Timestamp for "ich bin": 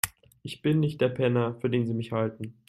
0.41-0.79